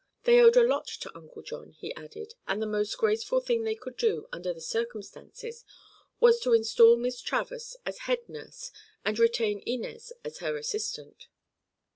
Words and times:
They 0.23 0.39
owed 0.41 0.57
a 0.57 0.63
lot 0.65 0.87
to 0.87 1.15
Uncle 1.15 1.43
John, 1.43 1.73
he 1.73 1.93
added, 1.93 2.33
and 2.47 2.59
the 2.59 2.65
most 2.65 2.97
graceful 2.97 3.39
thing 3.39 3.63
they 3.65 3.75
could 3.75 3.97
do, 3.97 4.27
under 4.33 4.51
the 4.51 4.59
circumstances, 4.59 5.63
was 6.19 6.39
to 6.39 6.55
instal 6.55 6.97
Miss 6.97 7.21
Travers 7.21 7.77
as 7.85 7.99
head 7.99 8.27
nurse 8.27 8.71
and 9.05 9.19
retain 9.19 9.59
Inez 9.63 10.11
as 10.25 10.39
her 10.39 10.57
assistant. 10.57 11.27